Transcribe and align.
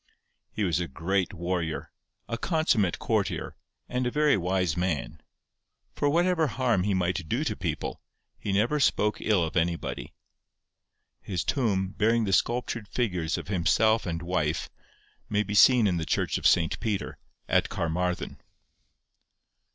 He 0.51 0.63
was 0.63 0.79
a 0.79 0.87
great 0.87 1.31
warrior, 1.31 1.91
a 2.27 2.35
consummate 2.35 2.97
courtier, 2.97 3.55
and 3.87 4.07
a 4.07 4.09
very 4.09 4.35
wise 4.35 4.75
man; 4.75 5.21
for 5.95 6.09
whatever 6.09 6.47
harm 6.47 6.81
he 6.85 6.95
might 6.95 7.29
do 7.29 7.43
to 7.43 7.55
people, 7.55 8.01
he 8.39 8.51
never 8.51 8.79
spoke 8.79 9.21
ill 9.21 9.43
of 9.43 9.55
anybody. 9.55 10.15
His 11.21 11.43
tomb, 11.43 11.89
bearing 11.91 12.23
the 12.23 12.33
sculptured 12.33 12.87
figures 12.87 13.37
of 13.37 13.49
himself 13.49 14.07
and 14.07 14.23
wife, 14.23 14.71
may 15.29 15.43
be 15.43 15.53
seen 15.53 15.85
in 15.85 15.97
the 15.97 16.03
church 16.07 16.39
of 16.39 16.47
St. 16.47 16.79
Peter, 16.79 17.19
at 17.47 17.69
Carmarthen. 17.69 18.41